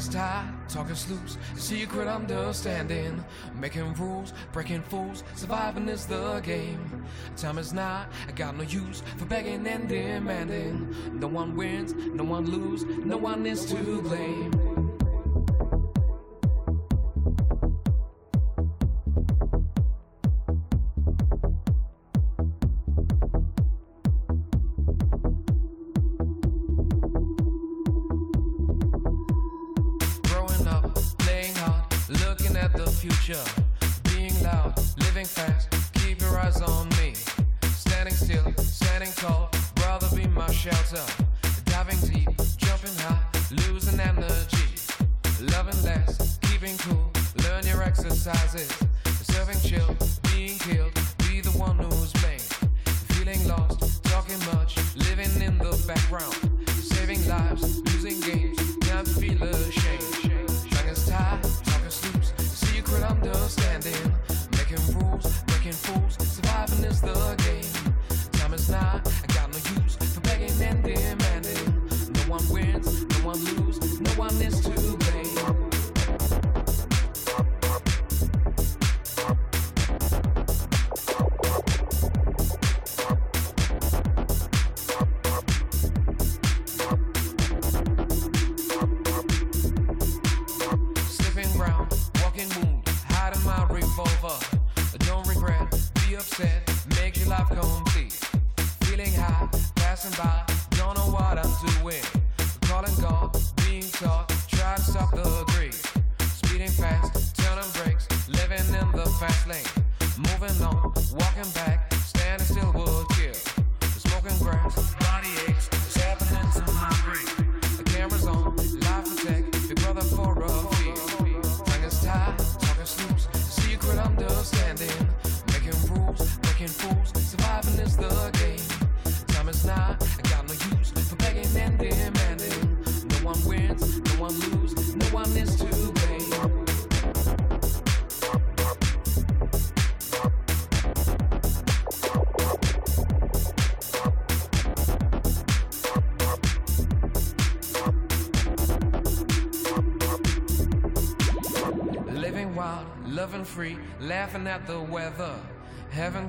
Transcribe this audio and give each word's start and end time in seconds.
Is 0.00 0.08
tied, 0.08 0.48
talk 0.66 0.90
is 0.90 1.10
loose, 1.10 1.36
secret 1.56 2.08
understanding. 2.08 3.22
Making 3.60 3.92
rules, 3.92 4.32
breaking 4.50 4.80
fools, 4.80 5.24
surviving 5.34 5.90
is 5.90 6.06
the 6.06 6.40
game. 6.40 7.04
Time 7.36 7.58
is 7.58 7.74
not, 7.74 8.08
I 8.26 8.32
got 8.32 8.56
no 8.56 8.62
use 8.62 9.02
for 9.18 9.26
begging 9.26 9.66
and 9.66 9.86
demanding. 9.90 10.96
No 11.20 11.26
one 11.26 11.54
wins, 11.54 11.92
no 12.14 12.24
one 12.24 12.46
loses, 12.46 12.86
no 13.04 13.18
one 13.18 13.44
is 13.44 13.66
to 13.66 14.00
blame. 14.00 14.69
passing 100.00 100.24
by, 100.24 100.42
don't 100.78 100.96
know 100.96 101.12
what 101.12 101.38
I'm 101.38 101.80
doing. 101.82 102.19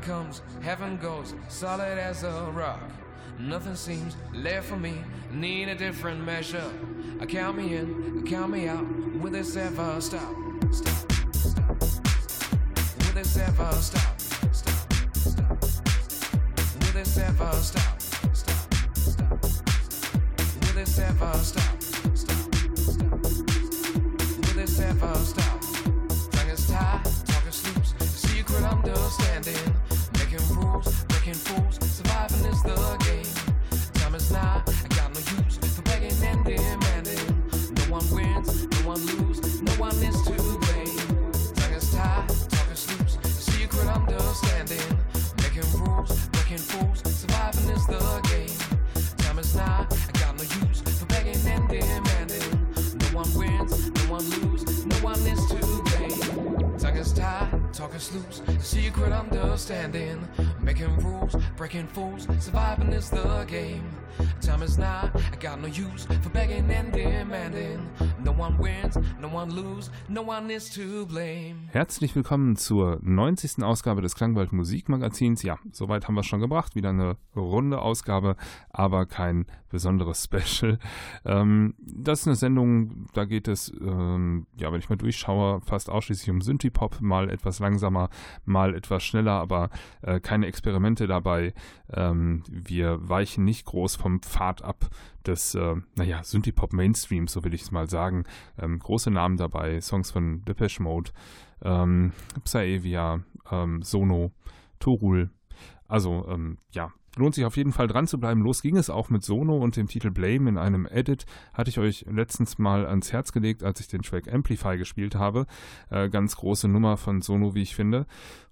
Comes, 0.01 0.41
heaven 0.61 0.97
goes, 0.97 1.33
solid 1.47 1.97
as 1.97 2.23
a 2.23 2.51
rock. 2.53 2.81
Nothing 3.39 3.75
seems 3.75 4.15
left 4.33 4.67
for 4.67 4.77
me, 4.77 4.95
need 5.31 5.67
a 5.69 5.75
different 5.75 6.23
measure. 6.23 6.71
I 7.19 7.25
count 7.25 7.57
me 7.57 7.75
in, 7.75 8.23
uh, 8.23 8.29
count 8.29 8.51
me 8.51 8.67
out, 8.67 8.85
will 9.19 9.31
this 9.31 9.55
ever 9.55 10.01
stop? 10.01 10.33
Stop, 10.71 11.11
stop. 11.33 11.81
Will 12.99 13.13
this 13.13 13.37
ever 13.37 13.71
stop? 13.73 14.19
Stop, 14.19 14.55
stop. 14.55 15.61
Will 16.79 16.93
this 16.93 17.17
ever? 17.17 17.51
Stop, 17.53 17.90
understanding. 59.51 60.17
Making 60.61 60.95
rules, 61.03 61.35
breaking 61.57 61.87
fools, 61.87 62.25
surviving 62.39 62.93
is 62.93 63.09
the 63.09 63.45
game. 63.47 63.83
Time 64.39 64.63
is 64.63 64.77
not, 64.77 65.11
I 65.15 65.35
got 65.39 65.59
no 65.59 65.67
use 65.67 66.05
for 66.21 66.29
begging 66.29 66.71
and 66.71 66.93
demanding. 66.93 67.89
No 68.23 68.31
one 68.31 68.57
wins, 68.57 68.97
no 69.19 69.27
one 69.27 69.51
lose, 69.51 69.89
no 70.07 70.21
one 70.21 70.49
is 70.49 70.69
to 70.75 71.05
blame. 71.05 71.67
Herzlich 71.73 72.15
willkommen 72.15 72.55
zur 72.55 72.99
90. 73.01 73.63
Ausgabe 73.63 74.01
des 74.01 74.15
Klangwald 74.15 74.53
Musikmagazins. 74.53 75.43
Ja, 75.43 75.57
soweit 75.73 76.07
haben 76.07 76.15
wir 76.15 76.23
schon 76.23 76.39
gebracht. 76.39 76.75
Wieder 76.75 76.89
eine 76.89 77.17
runde 77.35 77.81
Ausgabe, 77.81 78.37
aber 78.69 79.05
kein 79.05 79.47
besonderes 79.71 80.23
Special. 80.31 80.77
Ähm, 81.25 81.73
das 81.79 82.21
ist 82.21 82.27
eine 82.27 82.35
Sendung, 82.35 83.07
da 83.13 83.25
geht 83.25 83.47
es, 83.47 83.71
ähm, 83.81 84.45
ja, 84.57 84.71
wenn 84.71 84.79
ich 84.79 84.89
mal 84.89 84.97
durchschaue, 84.97 85.61
fast 85.61 85.89
ausschließlich 85.89 86.29
um 86.29 86.41
Synthie-Pop, 86.41 87.01
mal 87.01 87.29
etwas 87.29 87.59
langsamer, 87.59 88.09
mal 88.45 88.75
etwas 88.75 89.03
schneller, 89.03 89.33
aber 89.33 89.69
äh, 90.01 90.19
keine 90.19 90.47
Experimente 90.47 91.07
dabei. 91.07 91.53
Ähm, 91.91 92.43
wir 92.49 92.97
weichen 93.07 93.43
nicht 93.43 93.65
groß 93.65 93.95
vom 93.95 94.21
Pfad 94.21 94.61
ab 94.63 94.89
des, 95.25 95.55
äh, 95.55 95.75
naja, 95.95 96.23
Synthie-Pop 96.23 96.73
Mainstreams, 96.73 97.31
so 97.31 97.43
will 97.43 97.53
ich 97.53 97.63
es 97.63 97.71
mal 97.71 97.89
sagen. 97.89 98.25
Ähm, 98.57 98.79
große 98.79 99.11
Namen 99.11 99.37
dabei, 99.37 99.81
Songs 99.81 100.11
von 100.11 100.43
Depeche 100.45 100.83
Mode, 100.83 101.11
ähm, 101.63 102.11
Psaevia, 102.43 103.21
ähm, 103.51 103.81
Sono, 103.81 104.31
Torul, 104.79 105.29
also 105.87 106.25
ähm, 106.29 106.57
ja, 106.71 106.91
lohnt 107.15 107.35
sich 107.35 107.45
auf 107.45 107.57
jeden 107.57 107.71
Fall 107.71 107.87
dran 107.87 108.07
zu 108.07 108.19
bleiben. 108.19 108.41
Los 108.41 108.61
ging 108.61 108.77
es 108.77 108.89
auch 108.89 109.09
mit 109.09 109.23
Sono 109.23 109.57
und 109.57 109.75
dem 109.75 109.87
Titel 109.87 110.11
Blame 110.11 110.49
in 110.49 110.57
einem 110.57 110.85
Edit. 110.85 111.25
Hatte 111.53 111.69
ich 111.69 111.79
euch 111.79 112.05
letztens 112.09 112.57
mal 112.57 112.85
ans 112.85 113.11
Herz 113.11 113.31
gelegt, 113.31 113.63
als 113.63 113.79
ich 113.79 113.87
den 113.87 114.01
Track 114.01 114.31
Amplify 114.31 114.77
gespielt 114.77 115.15
habe. 115.15 115.45
Äh, 115.89 116.09
ganz 116.09 116.35
große 116.35 116.67
Nummer 116.67 116.97
von 116.97 117.21
Sono, 117.21 117.55
wie 117.55 117.61
ich 117.61 117.75
finde 117.75 118.05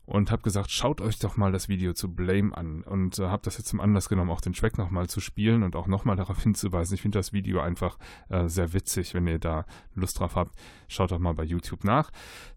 und 0.10 0.32
habe 0.32 0.42
gesagt, 0.42 0.72
schaut 0.72 1.02
euch 1.02 1.20
doch 1.20 1.38
mal 1.38 1.52
das 1.52 1.70
Video 1.70 1.94
zu 1.94 2.12
Blame 2.12 2.58
an 2.58 2.82
und 2.82 3.20
äh, 3.20 3.28
habe 3.28 3.44
das 3.44 3.60
jetzt 3.60 3.68
zum 3.68 3.80
Anlass 3.80 4.10
genommen, 4.10 4.32
auch 4.32 4.42
den 4.42 4.54
Track 4.54 4.80
nochmal 4.80 5.08
zu 5.08 5.20
spielen 5.20 5.62
und 5.62 5.76
auch 5.76 5.86
nochmal 5.86 6.16
darauf 6.16 6.42
hinzuweisen. 6.44 6.96
Ich 6.96 7.04
finde 7.04 7.20
das 7.20 7.32
Video 7.32 7.60
einfach 7.60 8.00
äh, 8.30 8.48
sehr 8.48 8.74
witzig, 8.74 9.14
wenn 9.14 9.28
ihr 9.28 9.38
da 9.38 9.66
Lust 9.94 10.20
drauf 10.20 10.36
habt. 10.36 10.56
Schaut 10.88 11.12
doch 11.12 11.20
mal 11.20 11.36
bei 11.36 11.44
YouTube 11.44 11.84
nach. 11.84 12.10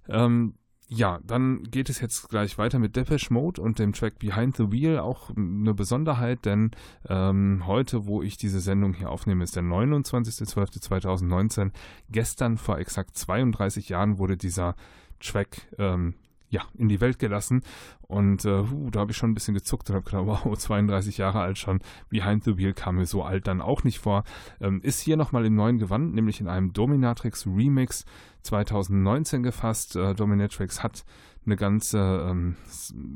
Ähm, 0.09 0.55
ja, 0.95 1.21
dann 1.27 1.65
geht 1.65 1.89
es 1.89 2.01
jetzt 2.01 2.29
gleich 2.29 2.59
weiter 2.59 2.79
mit 2.79 2.97
Depeche 2.97 3.33
Mode 3.33 3.63
und 3.63 3.79
dem 3.79 3.95
Track 3.95 4.19
Behind 4.19 4.55
the 4.55 4.71
Wheel. 4.71 4.99
Auch 4.99 5.31
eine 5.35 5.73
Besonderheit, 5.73 6.45
denn 6.45 6.73
ähm, 7.09 7.63
heute, 7.67 8.07
wo 8.07 8.23
ich 8.23 8.37
diese 8.37 8.61
Sendung 8.61 8.93
hier 8.93 9.09
aufnehme, 9.09 9.43
ist 9.43 9.57
der 9.57 9.63
29.12.2019. 9.63 11.71
Gestern, 12.11 12.59
vor 12.59 12.79
exakt 12.79 13.17
32 13.17 13.89
Jahren, 13.89 14.19
wurde 14.19 14.37
dieser 14.37 14.77
Track 15.19 15.63
ähm, 15.79 16.13
ja, 16.53 16.63
in 16.75 16.89
die 16.89 17.01
Welt 17.01 17.19
gelassen. 17.19 17.63
Und 18.03 18.45
äh, 18.45 18.61
uh, 18.61 18.91
da 18.91 19.01
habe 19.01 19.11
ich 19.11 19.17
schon 19.17 19.31
ein 19.31 19.35
bisschen 19.35 19.55
gezuckt 19.55 19.89
und 19.89 19.97
habe 19.97 20.05
gedacht, 20.05 20.45
wow, 20.45 20.57
32 20.59 21.17
Jahre 21.17 21.41
alt 21.41 21.57
schon. 21.57 21.81
Behind 22.11 22.45
the 22.45 22.59
Wheel 22.59 22.75
kam 22.75 22.97
mir 22.97 23.07
so 23.07 23.23
alt 23.23 23.47
dann 23.47 23.63
auch 23.63 23.85
nicht 23.85 23.99
vor. 23.99 24.23
Ähm, 24.61 24.81
ist 24.83 25.01
hier 25.01 25.17
nochmal 25.17 25.47
im 25.47 25.55
neuen 25.55 25.79
Gewand, 25.79 26.15
nämlich 26.15 26.41
in 26.41 26.49
einem 26.49 26.75
Dominatrix 26.75 27.47
Remix 27.47 28.05
2019 28.43 29.43
gefasst. 29.43 29.97
Äh, 29.97 30.15
Dominatrix 30.15 30.83
hat 30.83 31.05
eine 31.47 31.57
ganze 31.57 31.99
ähm, 32.29 32.57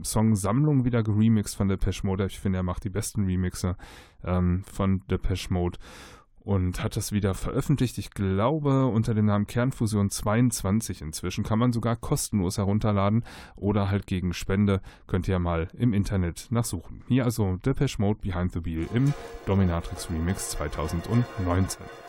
Songsammlung 0.03 0.85
wieder 0.85 1.03
geremixed 1.03 1.56
von 1.56 1.69
Depeche 1.69 2.06
Mode. 2.06 2.27
Ich 2.27 2.41
finde, 2.41 2.59
er 2.59 2.65
macht 2.65 2.85
die 2.85 2.91
besten 2.91 3.27
Remixe 3.27 3.77
ähm, 4.25 4.65
von 4.65 5.03
Depeche 5.11 5.53
Mode 5.53 5.79
und 6.46 6.81
hat 6.81 6.96
das 6.96 7.10
wieder 7.10 7.34
veröffentlicht. 7.34 7.98
Ich 7.98 8.10
glaube, 8.10 8.87
unter 8.87 9.14
dem 9.14 9.26
Namen 9.26 9.48
Kernfusion 9.48 10.10
22 10.10 11.02
inzwischen. 11.02 11.43
Kann 11.43 11.58
man 11.58 11.72
sogar 11.72 11.96
kostenlos 11.96 12.56
herunterladen 12.56 13.25
oder 13.56 13.90
halt 13.90 14.06
gegen 14.06 14.32
Spende. 14.32 14.81
Könnt 15.08 15.26
ihr 15.26 15.40
mal 15.40 15.69
im 15.76 15.93
Internet 15.93 16.46
nachsuchen. 16.50 17.02
Hier 17.08 17.25
also 17.25 17.56
Depeche 17.56 18.00
Mode 18.00 18.20
Behind 18.22 18.52
the 18.52 18.64
Wheel 18.64 18.87
im 18.94 19.12
Dominatrix 19.44 20.08
Remix 20.08 20.50
2019. 20.50 22.06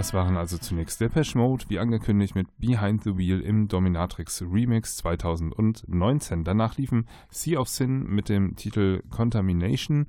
Das 0.00 0.14
waren 0.14 0.38
also 0.38 0.56
zunächst 0.56 0.98
Depeche 1.02 1.36
Mode, 1.36 1.66
wie 1.68 1.78
angekündigt 1.78 2.34
mit 2.34 2.46
Behind 2.56 3.04
the 3.04 3.18
Wheel 3.18 3.42
im 3.42 3.68
Dominatrix 3.68 4.40
Remix 4.40 4.96
2019. 4.96 6.42
Danach 6.42 6.78
liefen 6.78 7.06
Sea 7.28 7.60
of 7.60 7.68
Sin 7.68 8.04
mit 8.04 8.30
dem 8.30 8.56
Titel 8.56 9.02
Contamination 9.10 10.06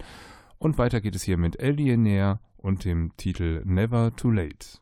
und 0.60 0.78
weiter 0.78 1.02
geht 1.02 1.16
es 1.16 1.24
hier 1.24 1.36
mit 1.36 1.60
Alienair 1.60 2.40
und 2.56 2.86
dem 2.86 3.18
Titel 3.18 3.64
Never 3.66 4.16
Too 4.16 4.32
Late. 4.32 4.81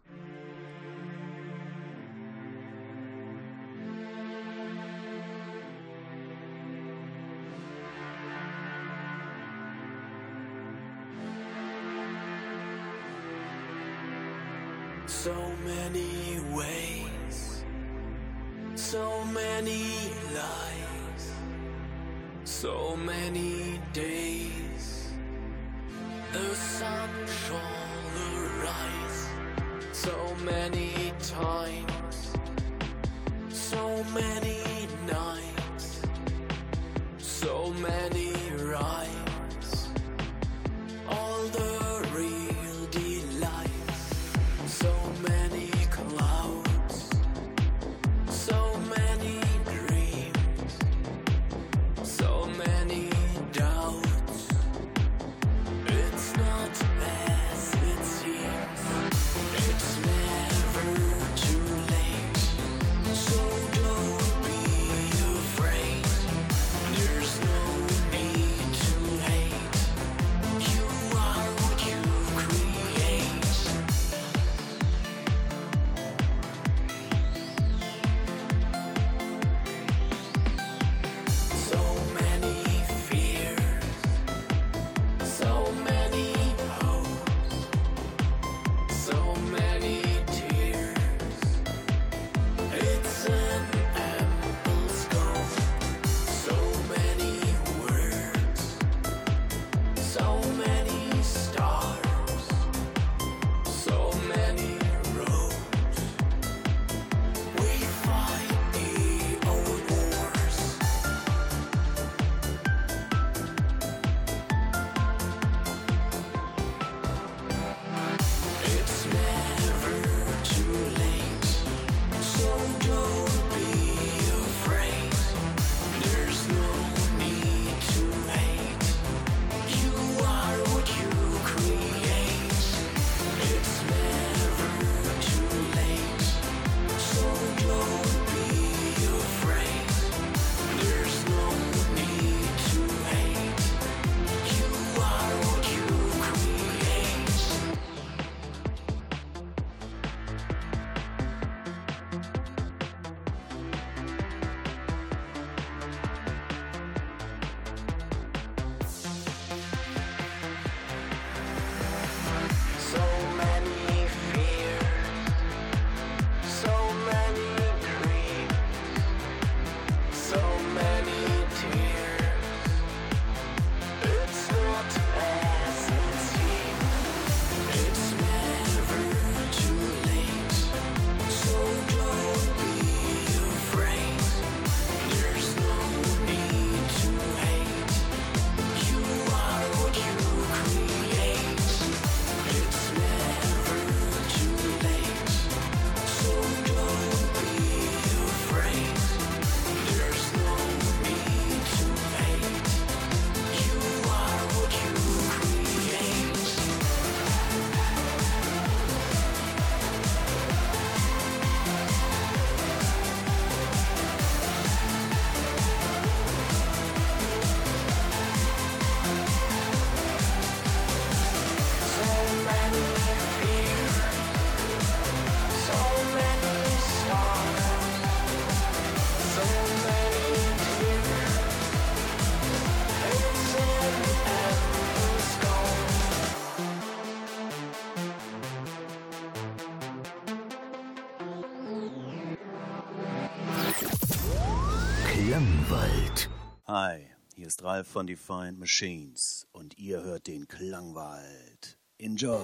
Strahl 247.59 247.83
von 247.83 248.07
Defiant 248.07 248.57
Machines 248.57 249.45
und 249.51 249.77
ihr 249.77 250.01
hört 250.01 250.27
den 250.27 250.47
Klangwald. 250.47 251.77
Enjoy! 251.97 252.39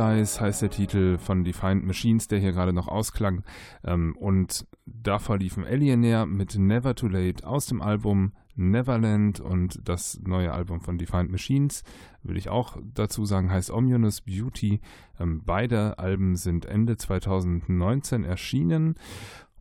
Paradise 0.00 0.40
heißt 0.40 0.62
der 0.62 0.70
Titel 0.70 1.18
von 1.18 1.44
Defiant 1.44 1.84
Machines, 1.84 2.26
der 2.26 2.38
hier 2.38 2.52
gerade 2.52 2.72
noch 2.72 2.88
ausklang. 2.88 3.44
Ähm, 3.84 4.16
und 4.16 4.66
davor 4.86 5.36
liefen 5.36 5.62
Alienair 5.62 6.24
mit 6.24 6.56
Never 6.58 6.94
Too 6.94 7.08
Late 7.08 7.46
aus 7.46 7.66
dem 7.66 7.82
Album 7.82 8.32
Neverland 8.56 9.40
und 9.40 9.78
das 9.86 10.18
neue 10.24 10.52
Album 10.52 10.80
von 10.80 10.96
Defiant 10.96 11.30
Machines, 11.30 11.84
will 12.22 12.38
ich 12.38 12.48
auch 12.48 12.78
dazu 12.94 13.26
sagen, 13.26 13.52
heißt 13.52 13.70
Omnibus 13.70 14.22
Beauty. 14.22 14.80
Ähm, 15.18 15.42
beide 15.44 15.98
Alben 15.98 16.34
sind 16.36 16.64
Ende 16.64 16.96
2019 16.96 18.24
erschienen. 18.24 18.94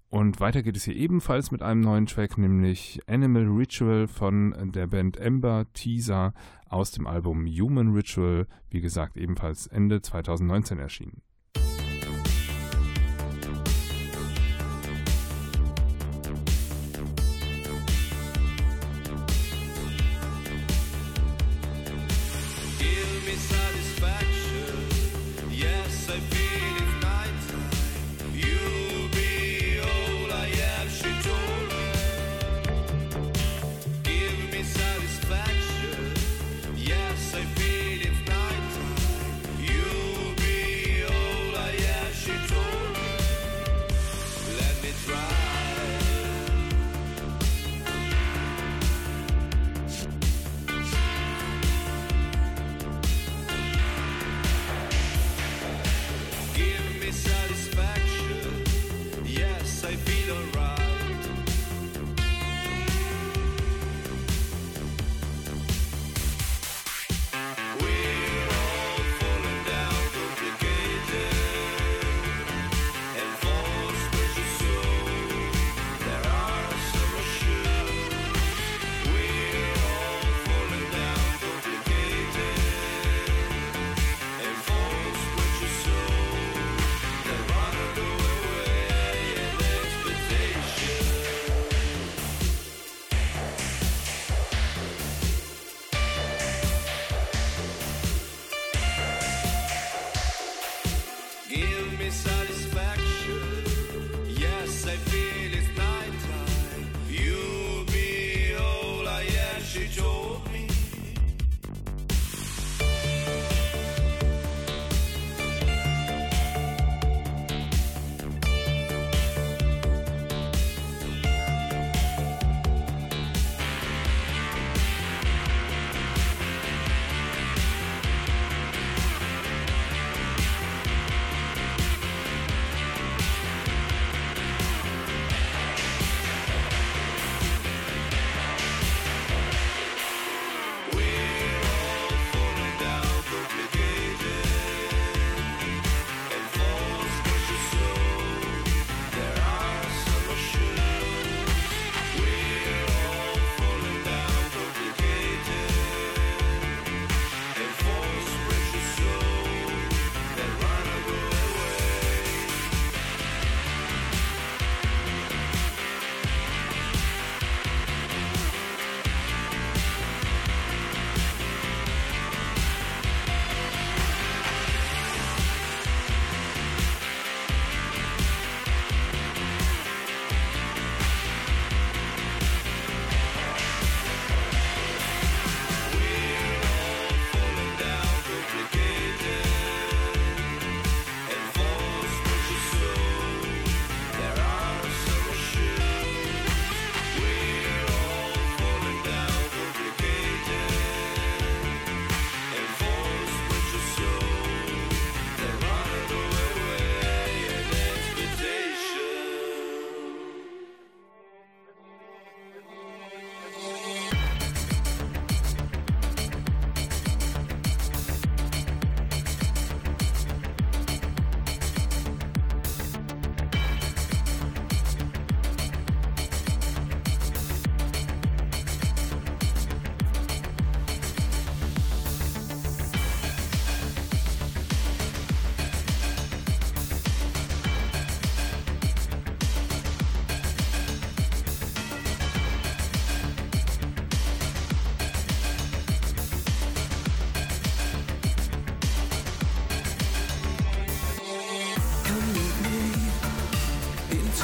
Und 0.08 0.40
weiter 0.40 0.64
geht 0.64 0.78
es 0.78 0.86
hier 0.86 0.96
ebenfalls 0.96 1.52
mit 1.52 1.62
einem 1.62 1.82
neuen 1.82 2.06
Track, 2.06 2.38
nämlich 2.38 3.02
Animal 3.08 3.46
Ritual 3.46 4.08
von 4.08 4.72
der 4.74 4.88
Band 4.88 5.18
Ember 5.18 5.66
Teaser, 5.74 6.34
aus 6.70 6.92
dem 6.92 7.08
Album 7.08 7.46
Human 7.46 7.94
Ritual, 7.94 8.48
wie 8.70 8.82
gesagt 8.82 9.18
ebenfalls 9.18 9.68
Ende 9.68 10.02
2019 10.02 10.80
erschienen. 10.80 11.22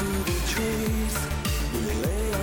through 0.06 0.22
the 0.22 0.40
trees. 0.46 1.14
We 1.72 1.92
lay 2.02 2.35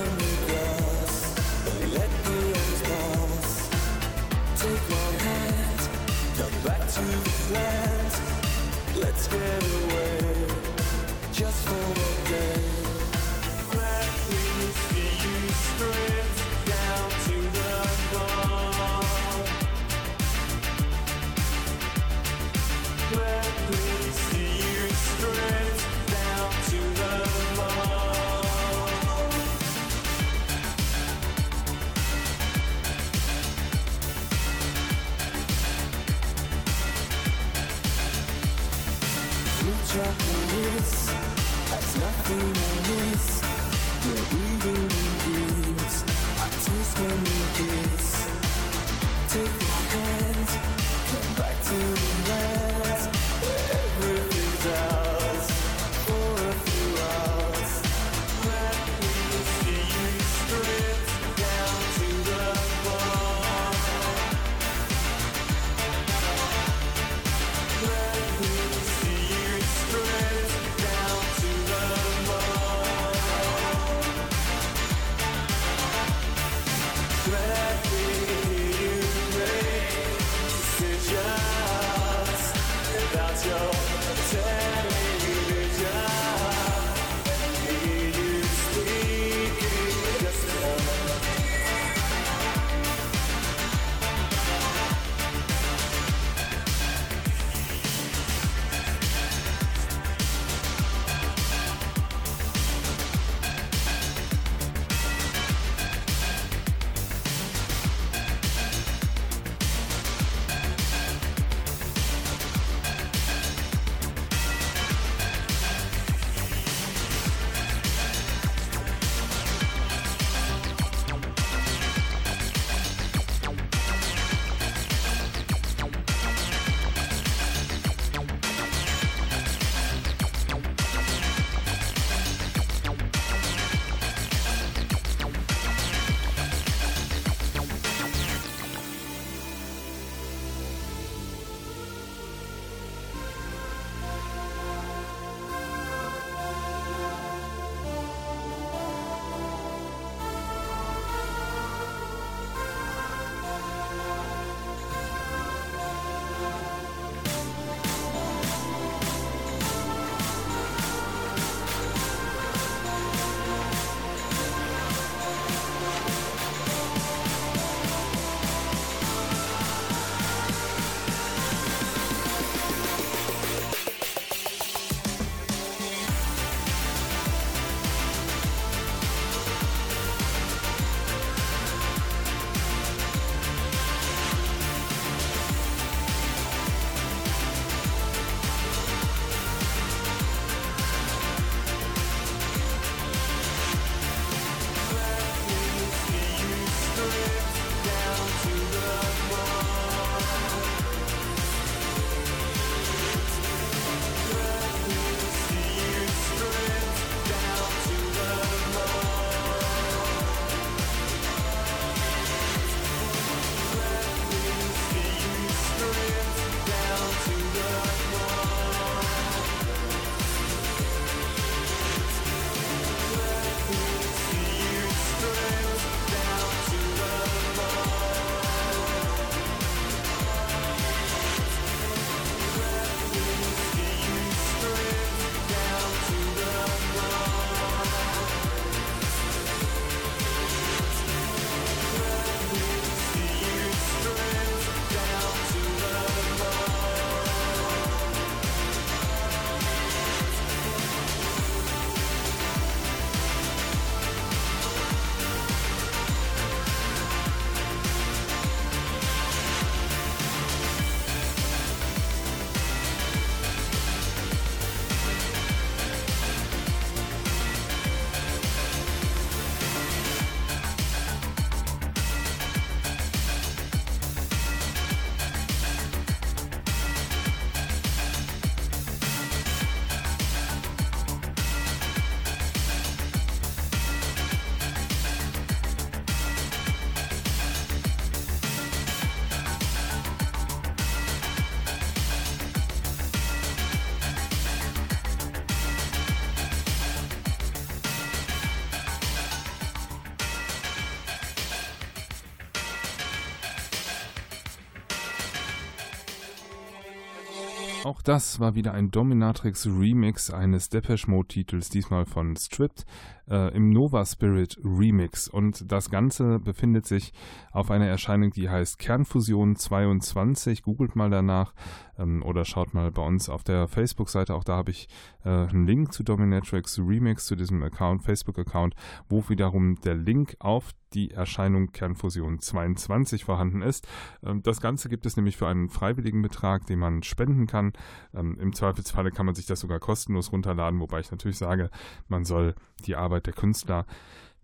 Auch 307.83 308.01
das 308.01 308.39
war 308.39 308.55
wieder 308.55 308.73
ein 308.73 308.91
Dominatrix 308.91 309.65
Remix 309.65 310.31
eines 310.31 310.69
Depeche 310.69 311.09
Mode 311.09 311.27
Titels, 311.27 311.69
diesmal 311.69 312.05
von 312.05 312.37
Stripped. 312.37 312.85
Äh, 313.29 313.55
im 313.55 313.69
Nova 313.69 314.05
Spirit 314.05 314.57
Remix. 314.63 315.27
Und 315.27 315.71
das 315.71 315.89
Ganze 315.89 316.39
befindet 316.39 316.85
sich 316.85 317.13
auf 317.51 317.71
einer 317.71 317.87
Erscheinung, 317.87 318.31
die 318.31 318.49
heißt 318.49 318.79
Kernfusion 318.79 319.55
22. 319.55 320.63
Googelt 320.63 320.95
mal 320.95 321.09
danach 321.09 321.53
ähm, 321.97 322.23
oder 322.23 322.45
schaut 322.45 322.73
mal 322.73 322.91
bei 322.91 323.05
uns 323.05 323.29
auf 323.29 323.43
der 323.43 323.67
Facebook-Seite. 323.67 324.33
Auch 324.35 324.43
da 324.43 324.55
habe 324.55 324.71
ich 324.71 324.87
äh, 325.23 325.29
einen 325.29 325.65
Link 325.65 325.93
zu 325.93 326.03
Dominatrix 326.03 326.79
Remix, 326.79 327.25
zu 327.25 327.35
diesem 327.35 327.61
Account, 327.63 328.03
Facebook-Account, 328.03 328.75
wo 329.09 329.27
wiederum 329.29 329.75
der 329.81 329.95
Link 329.95 330.35
auf 330.39 330.71
die 330.93 331.11
Erscheinung 331.11 331.71
Kernfusion 331.71 332.39
22 332.39 333.25
vorhanden 333.25 333.61
ist. 333.61 333.87
Ähm, 334.23 334.41
das 334.43 334.61
Ganze 334.61 334.89
gibt 334.89 335.05
es 335.05 335.15
nämlich 335.17 335.37
für 335.37 335.47
einen 335.47 335.69
freiwilligen 335.69 336.21
Betrag, 336.21 336.65
den 336.65 336.79
man 336.79 337.03
spenden 337.03 337.47
kann. 337.47 337.73
Ähm, 338.13 338.37
Im 338.39 338.53
Zweifelsfalle 338.53 339.11
kann 339.11 339.25
man 339.25 339.35
sich 339.35 339.45
das 339.45 339.59
sogar 339.59 339.79
kostenlos 339.79 340.31
runterladen, 340.31 340.79
wobei 340.79 340.99
ich 340.99 341.11
natürlich 341.11 341.37
sage, 341.37 341.69
man 342.07 342.25
soll 342.25 342.55
die 342.85 342.95
Arbeit 342.95 343.12
der 343.21 343.33
Künstler 343.33 343.85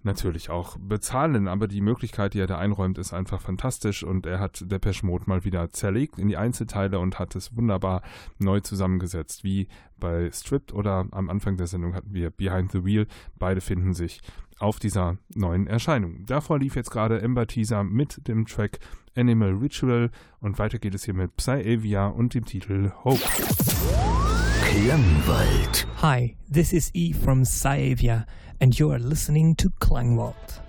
natürlich 0.03 0.49
auch 0.49 0.77
bezahlen, 0.77 1.47
aber 1.47 1.67
die 1.67 1.81
Möglichkeit, 1.81 2.33
die 2.33 2.39
er 2.39 2.47
da 2.47 2.57
einräumt, 2.57 2.97
ist 2.97 3.13
einfach 3.13 3.41
fantastisch. 3.41 4.03
Und 4.03 4.25
er 4.25 4.39
hat 4.39 4.63
Depeche 4.71 5.05
Mode 5.05 5.25
mal 5.27 5.43
wieder 5.43 5.71
zerlegt 5.71 6.17
in 6.17 6.27
die 6.27 6.37
Einzelteile 6.37 6.99
und 6.99 7.19
hat 7.19 7.35
es 7.35 7.55
wunderbar 7.55 8.01
neu 8.37 8.61
zusammengesetzt, 8.61 9.43
wie 9.43 9.67
bei 9.99 10.31
Stripped 10.31 10.73
oder 10.73 11.05
am 11.11 11.29
Anfang 11.29 11.57
der 11.57 11.67
Sendung 11.67 11.95
hatten 11.95 12.13
wir 12.13 12.29
Behind 12.29 12.71
the 12.71 12.85
Wheel. 12.85 13.07
Beide 13.37 13.61
finden 13.61 13.93
sich 13.93 14.21
auf 14.59 14.79
dieser 14.79 15.17
neuen 15.33 15.67
Erscheinung. 15.67 16.25
Davor 16.25 16.59
lief 16.59 16.75
jetzt 16.75 16.91
gerade 16.91 17.21
Ember 17.21 17.47
Teaser 17.47 17.83
mit 17.83 18.27
dem 18.27 18.45
Track 18.45 18.79
Animal 19.15 19.51
Ritual 19.51 20.11
und 20.39 20.59
weiter 20.59 20.79
geht 20.79 20.93
es 20.93 21.05
hier 21.05 21.13
mit 21.13 21.35
Psyavia 21.35 22.07
und 22.07 22.33
dem 22.33 22.45
Titel 22.45 22.91
Hope. 23.03 23.21
Klangwald. 24.63 25.87
Hi, 26.01 26.37
this 26.51 26.73
is 26.73 26.91
E 26.93 27.13
from 27.13 27.43
Saavia, 27.43 28.25
and 28.59 28.77
you 28.77 28.91
are 28.91 28.99
listening 28.99 29.55
to 29.57 29.69
Klangwald. 29.79 30.61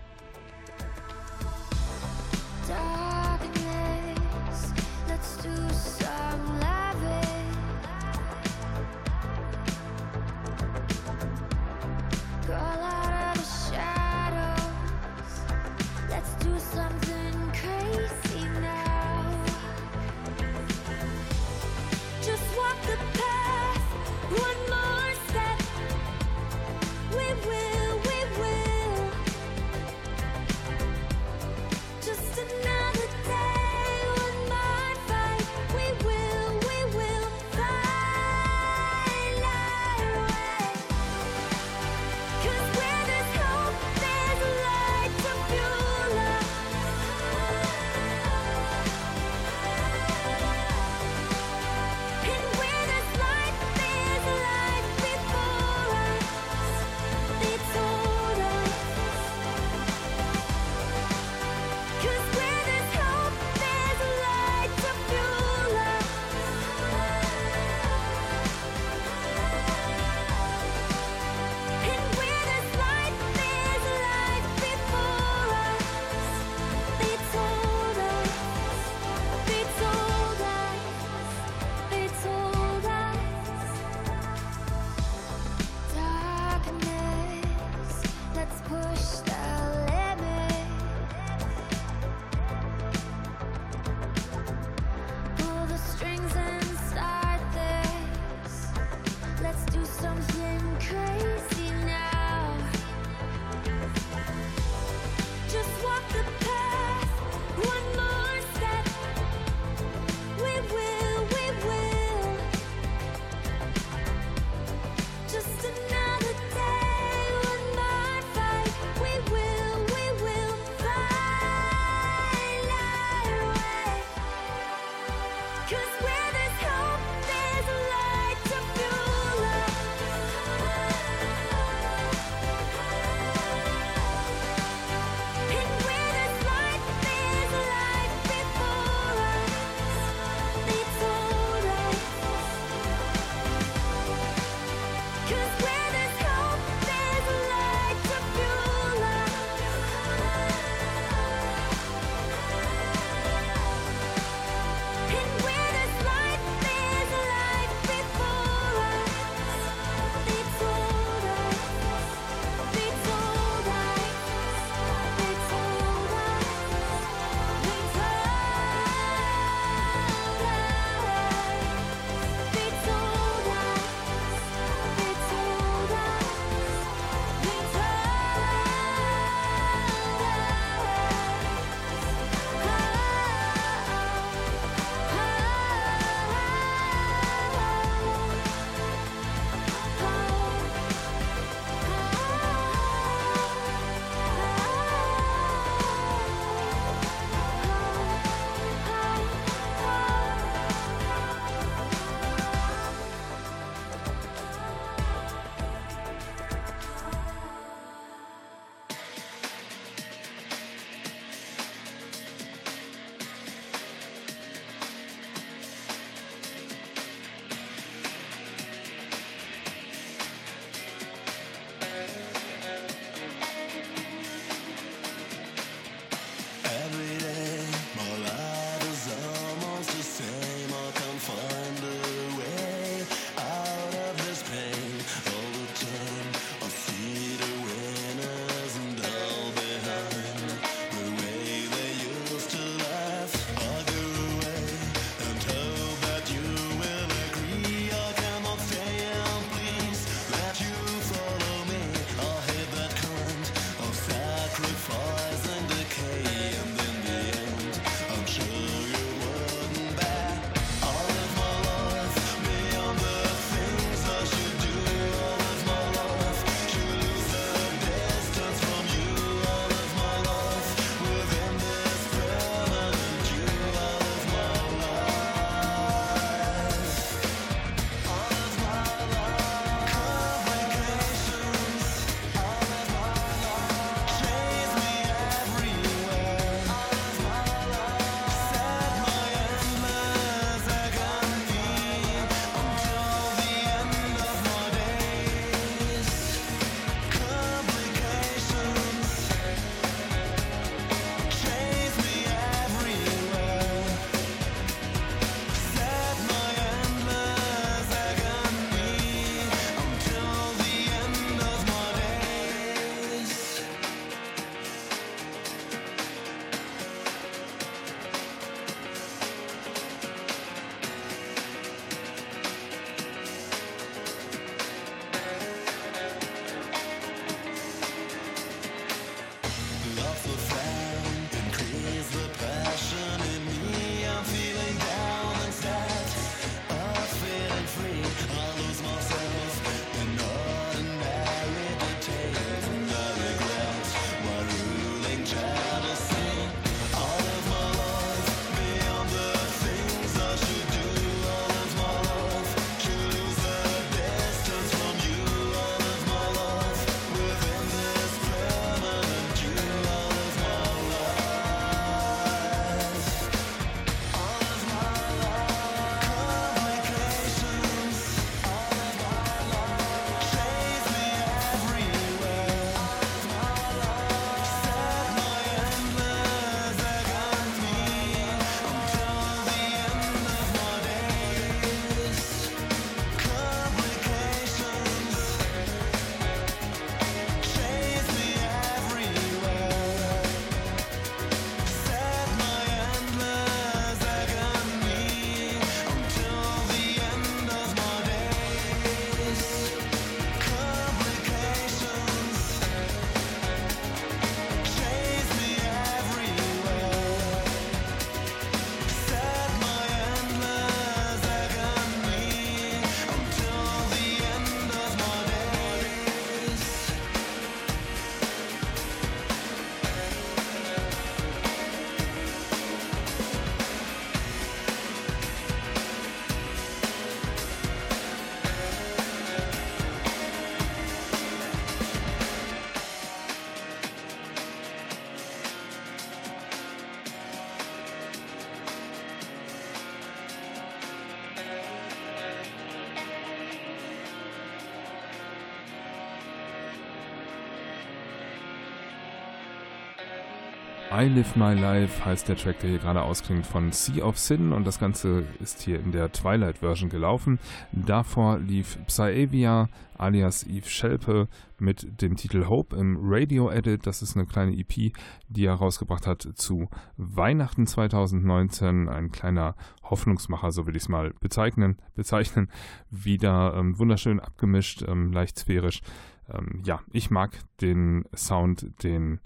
I 450.92 451.04
Live 451.04 451.36
My 451.36 451.54
Life 451.54 452.04
heißt 452.04 452.28
der 452.28 452.36
Track, 452.36 452.58
der 452.58 452.70
hier 452.70 452.80
gerade 452.80 453.02
ausklingt 453.02 453.46
von 453.46 453.70
Sea 453.70 454.04
of 454.04 454.18
Sin 454.18 454.52
und 454.52 454.66
das 454.66 454.80
Ganze 454.80 455.22
ist 455.38 455.62
hier 455.62 455.78
in 455.78 455.92
der 455.92 456.10
Twilight-Version 456.10 456.90
gelaufen. 456.90 457.38
Davor 457.70 458.40
lief 458.40 458.76
Psyavia 458.88 459.68
alias 459.96 460.42
Eve 460.42 460.68
Schelpe 460.68 461.28
mit 461.60 462.02
dem 462.02 462.16
Titel 462.16 462.48
Hope 462.48 462.74
im 462.74 462.98
Radio 463.00 463.50
Edit. 463.52 463.86
Das 463.86 464.02
ist 464.02 464.16
eine 464.16 464.26
kleine 464.26 464.58
EP, 464.58 464.92
die 465.28 465.44
er 465.44 465.54
rausgebracht 465.54 466.08
hat 466.08 466.28
zu 466.34 466.68
Weihnachten 466.96 467.68
2019. 467.68 468.88
Ein 468.88 469.12
kleiner 469.12 469.54
Hoffnungsmacher, 469.84 470.50
so 470.50 470.66
will 470.66 470.74
ich 470.74 470.82
es 470.82 470.88
mal 470.88 471.14
bezeichnen. 471.20 471.76
bezeichnen. 471.94 472.50
Wieder 472.90 473.54
ähm, 473.56 473.78
wunderschön 473.78 474.18
abgemischt, 474.18 474.82
ähm, 474.88 475.12
leicht 475.12 475.38
sphärisch. 475.38 475.82
Ähm, 476.28 476.62
ja, 476.64 476.80
ich 476.90 477.12
mag 477.12 477.38
den 477.60 478.06
Sound, 478.12 478.82
den 478.82 479.20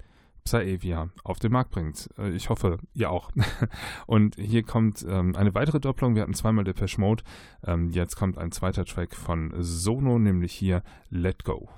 Psaevia 0.45 1.09
auf 1.25 1.39
den 1.39 1.53
Markt 1.53 1.71
bringt. 1.71 2.11
Äh, 2.19 2.31
Ich 2.31 2.51
hoffe, 2.51 2.79
ihr 2.93 3.11
auch. 3.11 3.31
Und 4.07 4.37
hier 4.37 4.63
kommt 4.63 5.05
ähm, 5.09 5.35
eine 5.37 5.55
weitere 5.55 5.81
Doppelung. 5.81 6.15
Wir 6.15 6.23
hatten 6.23 6.35
zweimal 6.35 6.65
Depeche 6.65 7.01
Mode. 7.01 7.25
Ähm, 7.67 7.89
jetzt 7.91 8.17
kommt 8.17 8.39
ein 8.39 8.53
zweiter 8.53 8.85
Track 8.85 9.15
von 9.15 9.53
Sono, 9.59 10.19
nämlich 10.19 10.53
hier 10.53 10.83
Let 11.09 11.45
Go. 11.45 11.69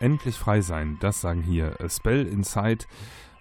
Endlich 0.00 0.36
frei 0.36 0.60
sein. 0.60 0.96
Das 1.00 1.20
sagen 1.20 1.42
hier 1.42 1.80
A 1.80 1.88
Spell 1.88 2.26
Inside. 2.26 2.86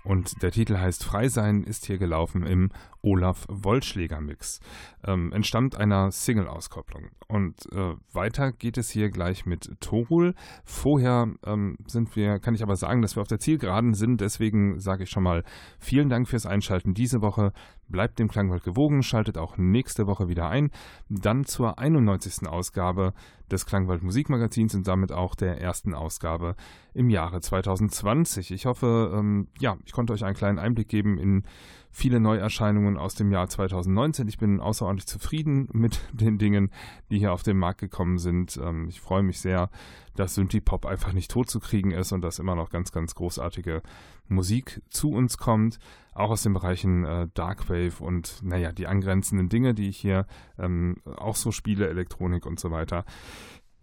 Und 0.03 0.41
der 0.41 0.51
Titel 0.51 0.77
heißt 0.77 1.03
Frei 1.03 1.27
sein 1.27 1.63
ist 1.63 1.85
hier 1.85 1.97
gelaufen 1.97 2.43
im 2.43 2.71
Olaf 3.01 3.45
Wollschläger 3.49 4.21
Mix. 4.21 4.59
Ähm, 5.03 5.31
entstammt 5.33 5.75
einer 5.75 6.11
Single-Auskopplung. 6.11 7.09
Und 7.27 7.71
äh, 7.73 7.95
weiter 8.13 8.51
geht 8.51 8.77
es 8.77 8.89
hier 8.89 9.09
gleich 9.09 9.45
mit 9.45 9.79
Torul. 9.81 10.35
Vorher 10.63 11.29
ähm, 11.45 11.77
sind 11.85 12.15
wir, 12.15 12.39
kann 12.39 12.55
ich 12.55 12.63
aber 12.63 12.75
sagen, 12.75 13.01
dass 13.01 13.17
wir 13.17 13.21
auf 13.21 13.27
der 13.27 13.39
Zielgeraden 13.39 13.93
sind. 13.93 14.21
Deswegen 14.21 14.79
sage 14.79 15.03
ich 15.03 15.09
schon 15.09 15.23
mal 15.23 15.43
vielen 15.79 16.09
Dank 16.09 16.27
fürs 16.27 16.45
Einschalten 16.45 16.93
diese 16.93 17.21
Woche. 17.21 17.51
Bleibt 17.89 18.19
dem 18.19 18.27
Klangwald 18.27 18.63
gewogen, 18.63 19.03
schaltet 19.03 19.37
auch 19.37 19.57
nächste 19.57 20.07
Woche 20.07 20.27
wieder 20.27 20.47
ein. 20.47 20.71
Dann 21.09 21.43
zur 21.45 21.79
91. 21.79 22.47
Ausgabe 22.47 23.13
des 23.51 23.65
Klangwald 23.65 24.03
Musikmagazins 24.03 24.75
und 24.75 24.87
damit 24.87 25.11
auch 25.11 25.35
der 25.35 25.59
ersten 25.59 25.93
Ausgabe 25.93 26.55
im 26.93 27.09
Jahre 27.09 27.41
2020. 27.41 28.51
Ich 28.51 28.65
hoffe, 28.65 29.11
ähm, 29.13 29.47
ja, 29.59 29.77
ich 29.85 29.91
konnte 29.91 30.13
euch 30.13 30.23
einen 30.23 30.35
kleinen 30.35 30.59
Einblick 30.59 30.87
geben 30.87 31.17
in 31.17 31.43
viele 31.91 32.19
Neuerscheinungen 32.19 32.97
aus 32.97 33.15
dem 33.15 33.31
Jahr 33.31 33.49
2019. 33.49 34.27
Ich 34.27 34.37
bin 34.37 34.59
außerordentlich 34.59 35.07
zufrieden 35.07 35.67
mit 35.73 36.01
den 36.13 36.37
Dingen, 36.37 36.71
die 37.11 37.19
hier 37.19 37.33
auf 37.33 37.43
den 37.43 37.57
Markt 37.57 37.79
gekommen 37.79 38.17
sind. 38.17 38.59
Ähm, 38.63 38.87
ich 38.87 39.01
freue 39.01 39.23
mich 39.23 39.39
sehr, 39.39 39.69
dass 40.15 40.35
Synthie-Pop 40.35 40.85
einfach 40.85 41.13
nicht 41.13 41.31
tot 41.31 41.49
zu 41.49 41.59
kriegen 41.59 41.91
ist 41.91 42.11
und 42.11 42.21
dass 42.21 42.39
immer 42.39 42.55
noch 42.55 42.69
ganz, 42.69 42.91
ganz 42.91 43.15
großartige 43.15 43.81
Musik 44.27 44.81
zu 44.89 45.11
uns 45.11 45.37
kommt. 45.37 45.79
Auch 46.13 46.31
aus 46.31 46.43
den 46.43 46.53
Bereichen 46.53 47.05
äh, 47.05 47.27
Darkwave 47.33 48.03
und, 48.03 48.41
naja, 48.43 48.71
die 48.71 48.87
angrenzenden 48.87 49.47
Dinge, 49.49 49.73
die 49.73 49.89
ich 49.89 49.97
hier 49.97 50.25
ähm, 50.57 50.97
auch 51.05 51.35
so 51.35 51.51
spiele, 51.51 51.87
Elektronik 51.87 52.45
und 52.45 52.59
so 52.59 52.71
weiter. 52.71 53.05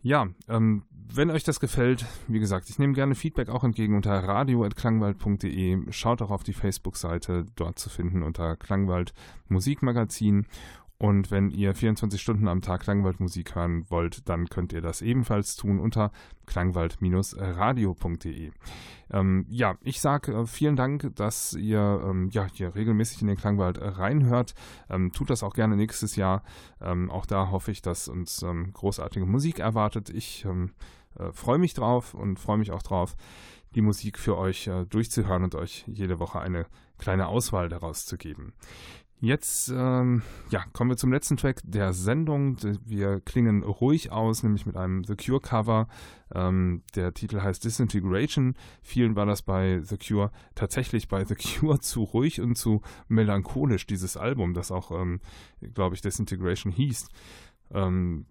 Ja, 0.06 0.28
ähm, 0.48 0.84
wenn 1.12 1.32
euch 1.32 1.42
das 1.42 1.58
gefällt, 1.58 2.06
wie 2.28 2.38
gesagt, 2.38 2.70
ich 2.70 2.78
nehme 2.78 2.92
gerne 2.92 3.16
Feedback 3.16 3.48
auch 3.48 3.64
entgegen 3.64 3.96
unter 3.96 4.12
radio.klangwald.de. 4.12 5.78
Schaut 5.90 6.22
auch 6.22 6.30
auf 6.30 6.44
die 6.44 6.52
Facebook-Seite, 6.52 7.44
dort 7.56 7.80
zu 7.80 7.90
finden 7.90 8.22
unter 8.22 8.54
Klangwald 8.54 9.14
Musikmagazin. 9.48 10.46
Und 10.98 11.30
wenn 11.30 11.50
ihr 11.50 11.74
24 11.74 12.20
Stunden 12.20 12.48
am 12.48 12.62
Tag 12.62 12.82
Klangwaldmusik 12.82 13.54
hören 13.54 13.88
wollt, 13.90 14.28
dann 14.28 14.48
könnt 14.48 14.72
ihr 14.72 14.80
das 14.80 15.02
ebenfalls 15.02 15.56
tun 15.56 15.78
unter 15.78 16.10
klangwald-radio.de. 16.46 18.50
Ähm, 19.10 19.46
ja, 19.48 19.76
ich 19.82 20.00
sage 20.00 20.32
äh, 20.32 20.46
vielen 20.46 20.76
Dank, 20.76 21.14
dass 21.14 21.52
ihr 21.52 22.02
ähm, 22.04 22.30
ja, 22.30 22.46
hier 22.52 22.74
regelmäßig 22.74 23.20
in 23.20 23.28
den 23.28 23.36
Klangwald 23.36 23.78
äh, 23.78 23.88
reinhört. 23.88 24.54
Ähm, 24.88 25.12
tut 25.12 25.30
das 25.30 25.42
auch 25.42 25.54
gerne 25.54 25.76
nächstes 25.76 26.16
Jahr. 26.16 26.42
Ähm, 26.80 27.10
auch 27.10 27.26
da 27.26 27.50
hoffe 27.50 27.70
ich, 27.70 27.82
dass 27.82 28.08
uns 28.08 28.42
ähm, 28.42 28.72
großartige 28.72 29.26
Musik 29.26 29.58
erwartet. 29.58 30.08
Ich 30.08 30.46
ähm, 30.46 30.72
äh, 31.18 31.30
freue 31.32 31.58
mich 31.58 31.74
drauf 31.74 32.14
und 32.14 32.40
freue 32.40 32.58
mich 32.58 32.72
auch 32.72 32.82
drauf, 32.82 33.16
die 33.74 33.82
Musik 33.82 34.18
für 34.18 34.38
euch 34.38 34.66
äh, 34.66 34.86
durchzuhören 34.86 35.44
und 35.44 35.54
euch 35.54 35.84
jede 35.86 36.18
Woche 36.18 36.40
eine 36.40 36.66
kleine 36.98 37.26
Auswahl 37.26 37.68
daraus 37.68 38.06
zu 38.06 38.16
geben. 38.16 38.54
Jetzt 39.20 39.72
ähm, 39.74 40.22
ja, 40.50 40.64
kommen 40.74 40.90
wir 40.90 40.96
zum 40.98 41.10
letzten 41.10 41.38
Track 41.38 41.62
der 41.64 41.94
Sendung. 41.94 42.58
Wir 42.84 43.20
klingen 43.20 43.62
ruhig 43.62 44.12
aus, 44.12 44.42
nämlich 44.42 44.66
mit 44.66 44.76
einem 44.76 45.04
The 45.04 45.16
Cure 45.16 45.40
Cover. 45.40 45.88
Ähm, 46.34 46.82
der 46.94 47.14
Titel 47.14 47.40
heißt 47.40 47.64
Disintegration. 47.64 48.54
Vielen 48.82 49.16
war 49.16 49.24
das 49.24 49.40
bei 49.40 49.80
The 49.82 49.96
Cure 49.96 50.30
tatsächlich 50.54 51.08
bei 51.08 51.24
The 51.24 51.34
Cure 51.34 51.80
zu 51.80 52.02
ruhig 52.02 52.42
und 52.42 52.56
zu 52.56 52.82
melancholisch, 53.08 53.86
dieses 53.86 54.18
Album, 54.18 54.52
das 54.52 54.70
auch, 54.70 54.90
ähm, 54.90 55.20
glaube 55.72 55.94
ich, 55.94 56.02
Disintegration 56.02 56.70
hieß. 56.72 57.08
Ähm, 57.72 58.26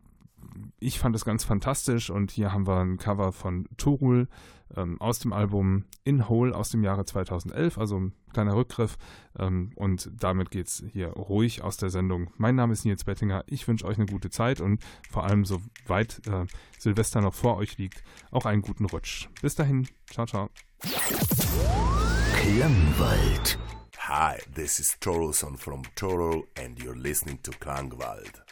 ich 0.79 0.99
fand 0.99 1.15
es 1.15 1.25
ganz 1.25 1.43
fantastisch 1.43 2.09
und 2.09 2.31
hier 2.31 2.51
haben 2.51 2.67
wir 2.67 2.79
ein 2.79 2.97
Cover 2.97 3.31
von 3.31 3.67
Torul 3.77 4.27
ähm, 4.75 4.99
aus 4.99 5.19
dem 5.19 5.33
Album 5.33 5.85
In 6.03 6.27
Whole 6.27 6.55
aus 6.55 6.69
dem 6.69 6.83
Jahre 6.83 7.05
2011, 7.05 7.77
also 7.77 7.99
ein 7.99 8.13
kleiner 8.33 8.55
Rückgriff 8.55 8.97
ähm, 9.37 9.71
und 9.75 10.09
damit 10.17 10.51
geht 10.51 10.67
es 10.67 10.83
hier 10.91 11.09
ruhig 11.09 11.63
aus 11.63 11.77
der 11.77 11.89
Sendung. 11.89 12.31
Mein 12.37 12.55
Name 12.55 12.73
ist 12.73 12.85
Nils 12.85 13.03
Bettinger, 13.03 13.43
ich 13.47 13.67
wünsche 13.67 13.85
euch 13.85 13.97
eine 13.97 14.07
gute 14.07 14.29
Zeit 14.29 14.61
und 14.61 14.83
vor 15.09 15.23
allem, 15.23 15.45
so 15.45 15.61
weit 15.87 16.21
äh, 16.27 16.45
Silvester 16.77 17.21
noch 17.21 17.33
vor 17.33 17.57
euch 17.57 17.77
liegt, 17.77 18.03
auch 18.31 18.45
einen 18.45 18.61
guten 18.61 18.85
Rutsch. 18.85 19.29
Bis 19.41 19.55
dahin, 19.55 19.87
ciao, 20.09 20.25
ciao. 20.25 20.49
Klangwald. 22.33 23.57
Hi, 23.97 24.37
this 24.53 24.79
is 24.79 24.95
Torolson 25.01 25.57
from 25.57 25.81
Torol, 25.95 26.43
and 26.55 26.77
you're 26.77 26.95
listening 26.95 27.39
to 27.41 27.51
Klangwald. 27.51 28.43